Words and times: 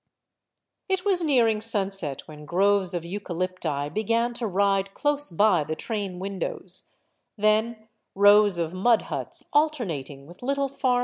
It 0.89 1.05
was 1.05 1.23
nearing 1.23 1.61
sunset 1.61 2.27
when 2.27 2.45
groves 2.47 2.95
of 2.95 3.03
eucalypti 3.03 3.93
began 3.93 4.33
to 4.33 4.47
ride 4.47 4.95
close 4.95 5.29
by 5.29 5.61
j 5.63 5.67
the 5.67 5.75
train 5.75 6.17
windows, 6.17 6.89
then 7.37 7.87
rows 8.15 8.57
of 8.57 8.73
mud 8.73 9.03
huts 9.03 9.43
alternating 9.53 10.25
with 10.25 10.41
little 10.41 10.67
farm? 10.69 10.99